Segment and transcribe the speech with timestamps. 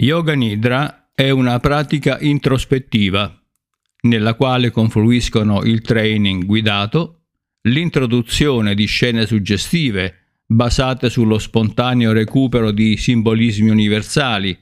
[0.00, 3.36] Yoga Nidra è una pratica introspettiva
[4.02, 7.22] nella quale confluiscono il training guidato,
[7.62, 14.56] l'introduzione di scene suggestive basate sullo spontaneo recupero di simbolismi universali,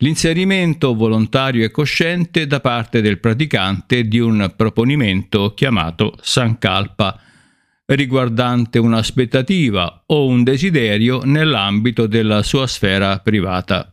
[0.00, 7.18] l'inserimento volontario e cosciente da parte del praticante di un proponimento chiamato Sankalpa,
[7.86, 13.90] riguardante un'aspettativa o un desiderio nell'ambito della sua sfera privata.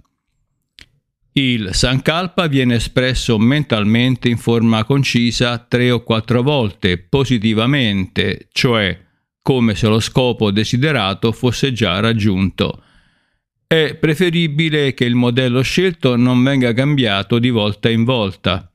[1.38, 8.98] Il Sankalpa viene espresso mentalmente in forma concisa tre o quattro volte positivamente, cioè
[9.42, 12.82] come se lo scopo desiderato fosse già raggiunto.
[13.68, 18.72] È preferibile che il modello scelto non venga cambiato di volta in volta.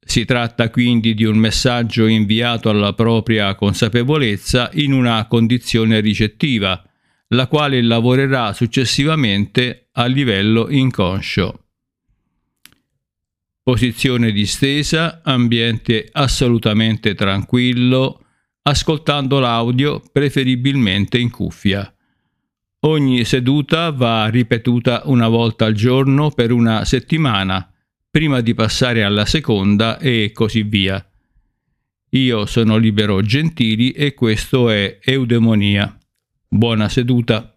[0.00, 6.82] Si tratta quindi di un messaggio inviato alla propria consapevolezza in una condizione ricettiva,
[7.28, 11.64] la quale lavorerà successivamente a livello inconscio.
[13.62, 18.24] Posizione distesa, ambiente assolutamente tranquillo,
[18.62, 21.92] ascoltando l'audio preferibilmente in cuffia.
[22.80, 27.68] Ogni seduta va ripetuta una volta al giorno per una settimana,
[28.08, 31.04] prima di passare alla seconda e così via.
[32.10, 35.98] Io sono libero gentili e questo è eudemonia.
[36.48, 37.52] Buona seduta.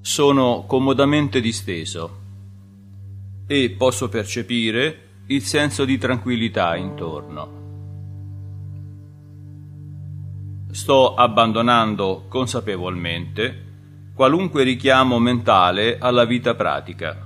[0.00, 2.20] Sono comodamente disteso
[3.48, 7.60] e posso percepire il senso di tranquillità intorno.
[10.70, 13.70] Sto abbandonando consapevolmente
[14.14, 17.16] qualunque richiamo mentale alla vita pratica,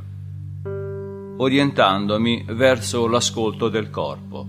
[1.37, 4.47] orientandomi verso l'ascolto del corpo.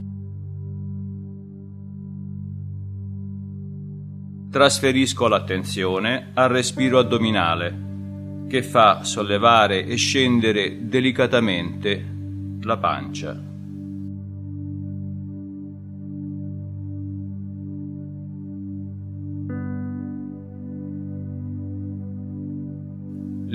[4.49, 7.85] Trasferisco l'attenzione al respiro addominale,
[8.47, 12.15] che fa sollevare e scendere delicatamente
[12.61, 13.46] la pancia.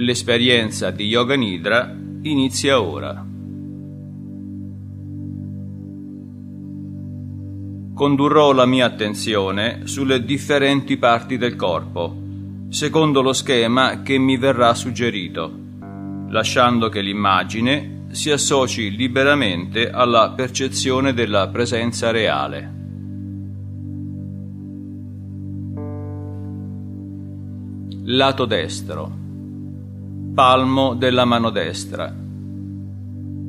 [0.03, 3.25] L'esperienza di Yoga Nidra inizia ora.
[7.95, 12.17] Condurrò la mia attenzione sulle differenti parti del corpo,
[12.69, 15.53] secondo lo schema che mi verrà suggerito,
[16.31, 22.81] lasciando che l'immagine si associ liberamente alla percezione della presenza reale.
[28.05, 29.21] Lato destro
[30.35, 32.11] palmo della mano destra,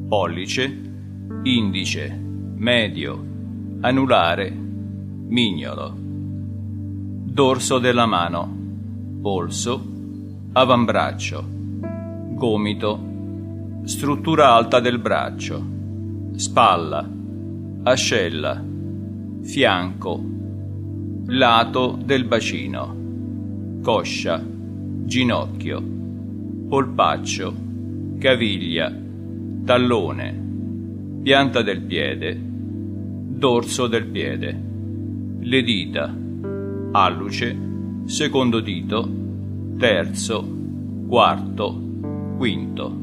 [0.09, 0.81] pollice,
[1.43, 2.09] indice,
[2.55, 3.25] medio,
[3.79, 8.57] anulare, mignolo, dorso della mano,
[9.21, 9.81] polso,
[10.51, 11.41] avambraccio,
[12.31, 12.99] gomito,
[13.85, 15.65] struttura alta del braccio,
[16.35, 17.09] spalla,
[17.83, 18.61] ascella,
[19.41, 20.21] fianco,
[21.27, 24.43] lato del bacino, coscia,
[25.05, 26.01] ginocchio
[26.73, 27.53] polpaccio,
[28.17, 28.91] caviglia,
[29.63, 34.59] tallone, pianta del piede, dorso del piede,
[35.39, 36.11] le dita,
[36.93, 37.55] alluce,
[38.05, 39.07] secondo dito,
[39.77, 40.43] terzo,
[41.07, 41.79] quarto,
[42.37, 42.97] quinto.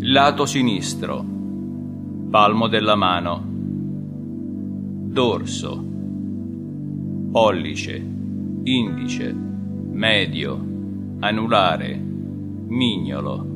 [0.00, 1.24] Lato sinistro,
[2.28, 3.42] palmo della mano,
[5.06, 5.89] dorso,
[7.30, 7.96] pollice,
[8.64, 10.60] indice, medio,
[11.20, 13.46] anulare, mignolo,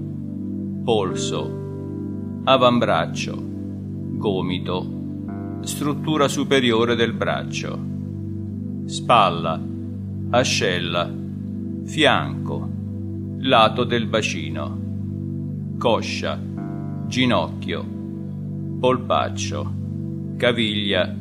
[0.85, 7.77] polso, avambraccio, gomito, struttura superiore del braccio,
[8.84, 9.61] spalla,
[10.31, 11.13] ascella,
[11.84, 12.69] fianco,
[13.39, 14.78] lato del bacino,
[15.78, 16.41] coscia,
[17.09, 17.84] ginocchio,
[18.78, 19.72] polpaccio,
[20.37, 21.13] caviglia,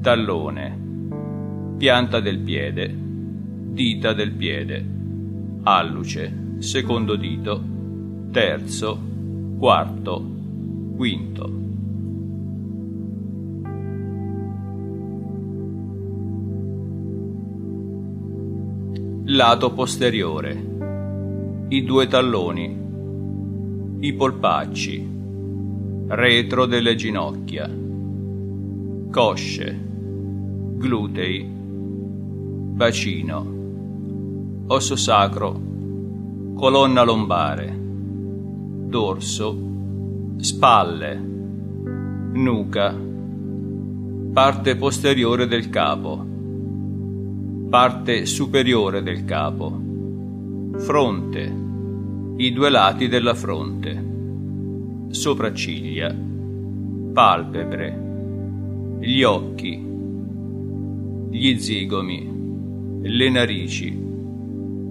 [0.00, 0.83] tallone
[1.76, 4.84] pianta del piede, dita del piede,
[5.64, 7.62] alluce, secondo dito,
[8.30, 8.98] terzo,
[9.58, 10.24] quarto,
[10.96, 11.62] quinto.
[19.26, 20.72] Lato posteriore.
[21.68, 22.82] I due talloni.
[24.00, 25.12] I polpacci.
[26.06, 27.68] Retro delle ginocchia.
[29.10, 29.80] Cosce.
[30.76, 31.62] Glutei
[32.74, 35.52] bacino, osso sacro,
[36.56, 37.72] colonna lombare,
[38.88, 39.56] dorso,
[40.38, 41.14] spalle,
[42.32, 42.92] nuca,
[44.32, 46.26] parte posteriore del capo,
[47.70, 49.80] parte superiore del capo,
[50.78, 51.62] fronte,
[52.38, 54.04] i due lati della fronte,
[55.10, 56.12] sopracciglia,
[57.12, 59.92] palpebre, gli occhi,
[61.30, 62.33] gli zigomi,
[63.06, 63.94] le narici,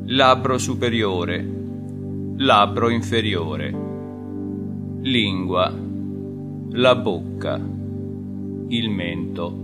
[0.06, 1.44] labbro superiore,
[2.38, 3.75] labbro inferiore,
[5.01, 5.74] lingua,
[6.74, 7.60] la bocca,
[8.68, 9.57] il mento,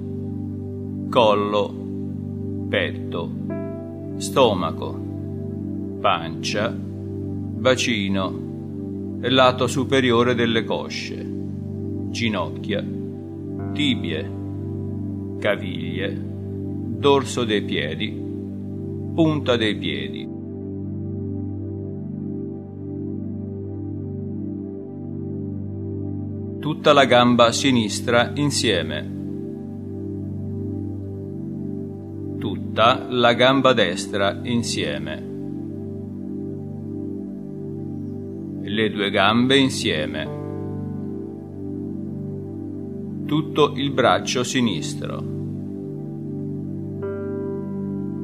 [1.12, 1.76] collo,
[2.68, 3.32] petto,
[4.18, 5.00] stomaco,
[6.02, 11.24] pancia, bacino, lato superiore delle cosce,
[12.10, 12.84] ginocchia,
[13.74, 14.32] tibie,
[15.38, 16.20] caviglie,
[16.98, 18.26] dorso dei piedi,
[19.14, 20.28] punta dei piedi.
[26.60, 29.18] Tutta la gamba sinistra insieme.
[32.38, 35.30] Tutta la gamba destra insieme.
[38.70, 40.38] le due gambe insieme.
[43.26, 45.39] Tutto il braccio sinistro.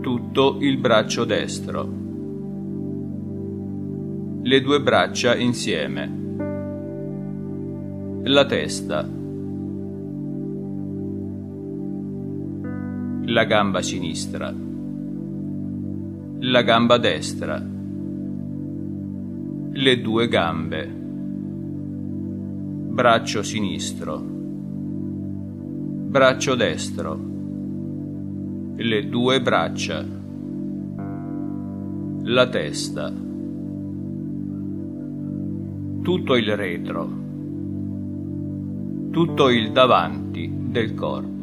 [0.06, 1.92] Tutto il braccio destro.
[4.44, 6.24] Le due braccia insieme.
[8.26, 9.10] La testa.
[13.24, 14.54] La gamba sinistra.
[16.38, 17.74] La gamba destra
[19.78, 20.86] le due gambe,
[22.92, 24.22] braccio sinistro,
[26.08, 27.35] braccio destro,
[28.76, 30.06] le due braccia,
[32.24, 33.12] la testa,
[36.02, 37.10] tutto il retro,
[39.12, 41.34] tutto il davanti del corpo.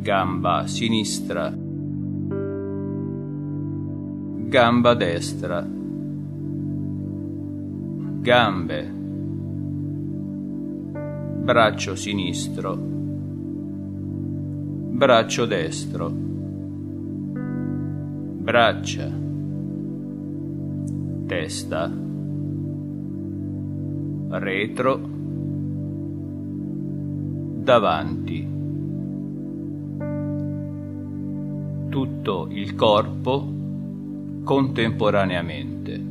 [0.00, 1.64] Gamba sinistra
[4.54, 5.66] gamba destra,
[8.20, 8.94] gambe,
[11.42, 12.78] braccio sinistro,
[14.94, 16.08] braccio destro,
[18.38, 19.10] braccia,
[21.26, 21.92] testa,
[24.38, 25.00] retro,
[27.60, 28.48] davanti.
[31.88, 33.52] Tutto il corpo
[34.44, 36.06] contemporaneamente.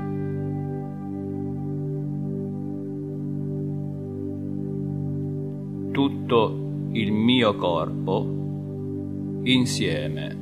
[5.92, 6.58] Tutto
[6.92, 8.43] il mio corpo
[9.44, 10.42] insieme.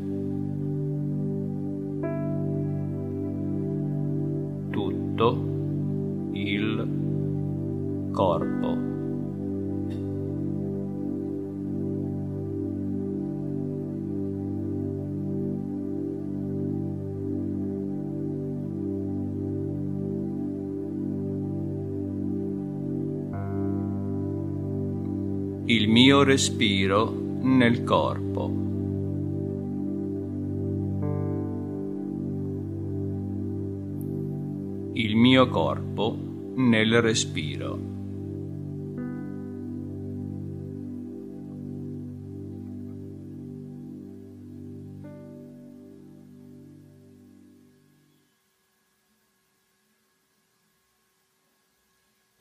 [4.69, 6.87] Tutto il
[8.11, 8.89] corpo.
[25.71, 27.13] il mio respiro
[27.43, 28.60] nel corpo.
[35.03, 36.15] Il mio corpo
[36.57, 37.79] nel respiro.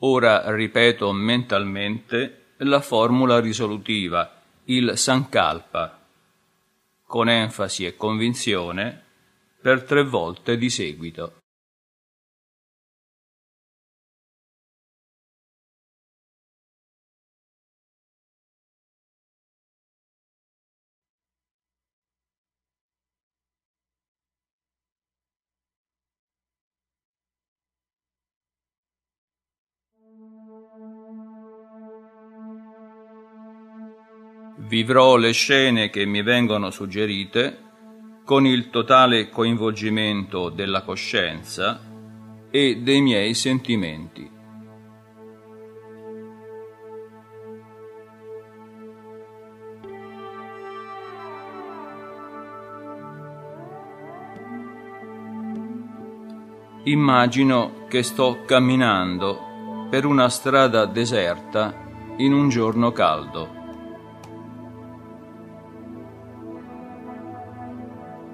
[0.00, 5.98] Ora ripeto mentalmente la formula risolutiva, il Sankalpa,
[7.06, 9.02] con enfasi e convinzione,
[9.62, 11.38] per tre volte di seguito.
[34.80, 37.58] Vivrò le scene che mi vengono suggerite
[38.24, 41.78] con il totale coinvolgimento della coscienza
[42.50, 44.30] e dei miei sentimenti.
[56.84, 63.59] Immagino che sto camminando per una strada deserta in un giorno caldo.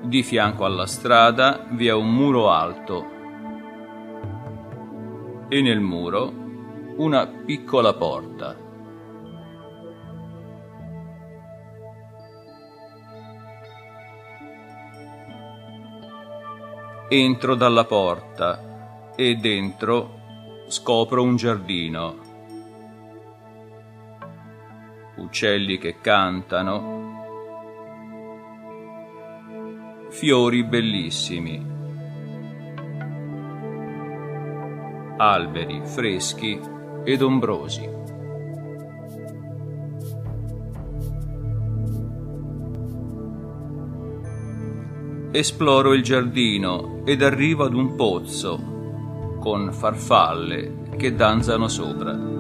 [0.07, 3.05] Di fianco alla strada vi è un muro alto
[5.49, 6.33] e nel muro
[6.99, 8.57] una piccola porta.
[17.09, 20.21] Entro dalla porta e dentro
[20.69, 22.15] scopro un giardino.
[25.17, 27.06] Uccelli che cantano,
[30.17, 31.63] fiori bellissimi,
[35.19, 36.59] alberi freschi
[37.05, 37.87] ed ombrosi.
[45.33, 52.36] Esploro il giardino ed arrivo ad un pozzo con farfalle che danzano sopra.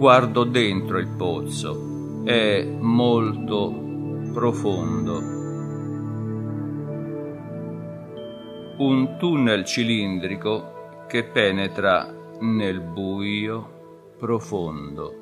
[0.00, 3.70] Guardo dentro il pozzo, è molto
[4.32, 5.18] profondo.
[8.78, 15.14] Un tunnel cilindrico che penetra nel buio profondo.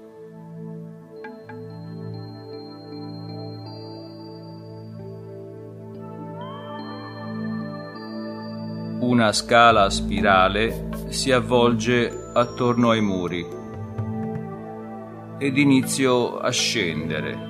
[9.00, 13.58] Una scala spirale si avvolge attorno ai muri
[15.38, 17.46] ed inizio a scendere.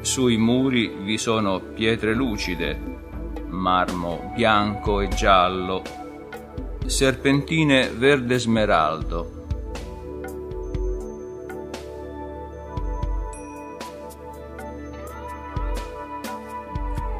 [0.00, 2.96] Sui muri vi sono pietre lucide
[3.48, 5.82] marmo bianco e giallo,
[6.84, 9.30] serpentine verde smeraldo.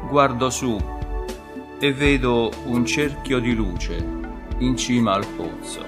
[0.09, 0.77] Guardo su
[1.79, 4.16] e vedo un cerchio di luce
[4.59, 5.85] in cima al pozzo.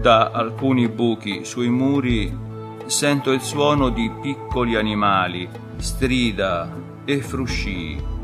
[0.00, 2.44] Da alcuni buchi sui muri
[2.86, 6.70] sento il suono di piccoli animali, strida
[7.04, 8.14] e fruscii.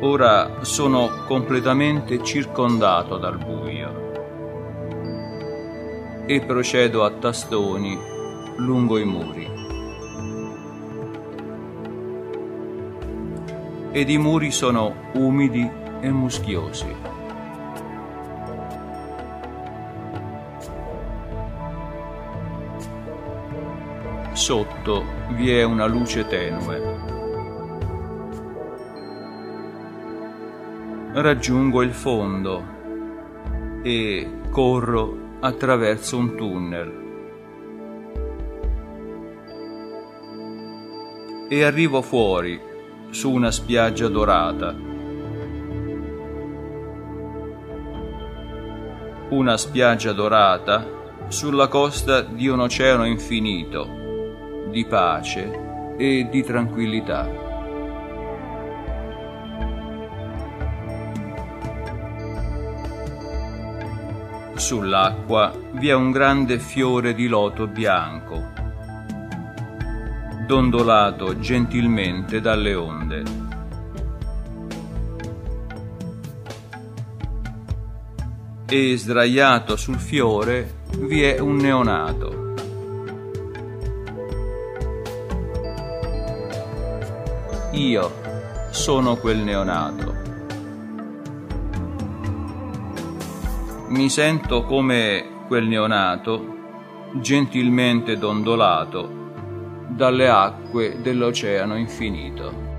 [0.00, 4.00] Ora sono completamente circondato dal buio
[6.26, 8.11] e procedo a tastoni
[8.56, 9.50] lungo i muri.
[13.92, 16.96] Ed i muri sono umidi e muschiosi.
[24.32, 25.04] Sotto
[25.34, 26.80] vi è una luce tenue.
[31.12, 32.64] Raggiungo il fondo
[33.82, 37.01] e corro attraverso un tunnel.
[41.52, 42.58] E arrivo fuori
[43.10, 44.74] su una spiaggia dorata.
[49.28, 53.86] Una spiaggia dorata sulla costa di un oceano infinito
[54.70, 57.28] di pace e di tranquillità.
[64.54, 68.51] Sull'acqua vi è un grande fiore di loto bianco,
[70.52, 73.22] dondolato gentilmente dalle onde.
[78.66, 82.50] E sdraiato sul fiore vi è un neonato
[87.72, 88.12] Io
[88.72, 90.14] sono quel neonato.
[93.88, 96.44] Mi sento come quel neonato,
[97.14, 99.20] gentilmente dondolato
[99.94, 102.71] dalle acque dell'oceano infinito.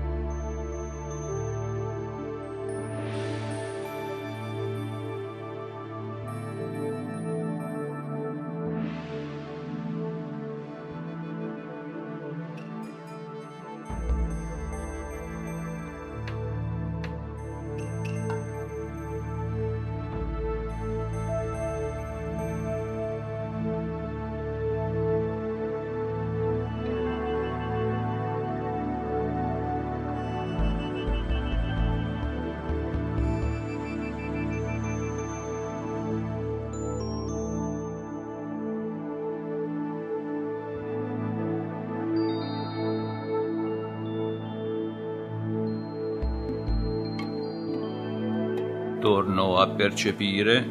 [49.04, 50.66] Torno a percepire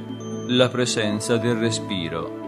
[0.48, 2.42] la presenza del respiro.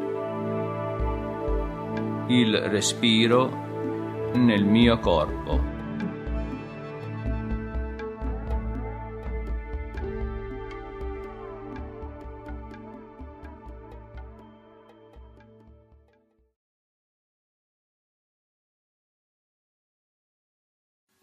[2.27, 5.73] il respiro nel mio corpo.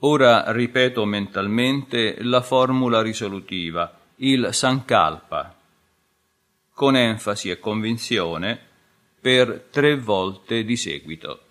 [0.05, 5.55] Ora ripeto mentalmente la formula risolutiva, il Sankalpa,
[6.73, 8.59] con enfasi e convinzione
[9.21, 11.45] per tre volte di seguito.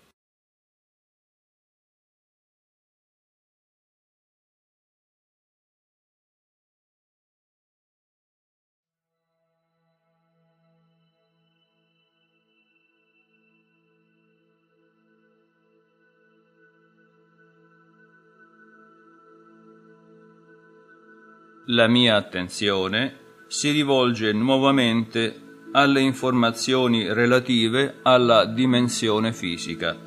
[21.73, 29.97] La mia attenzione si rivolge nuovamente alle informazioni relative alla dimensione fisica,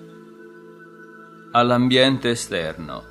[1.53, 3.05] all'ambiente esterno.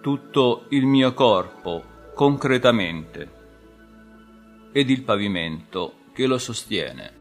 [0.00, 3.30] Tutto il mio corpo concretamente
[4.70, 7.15] ed il pavimento che lo sostiene.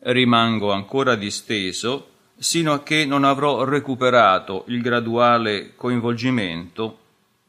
[0.00, 6.98] Rimango ancora disteso sino a che non avrò recuperato il graduale coinvolgimento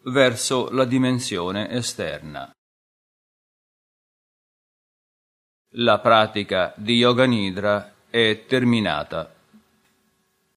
[0.04, 2.52] verso la dimensione esterna.
[5.76, 9.34] La pratica di Yoga Nidra è terminata.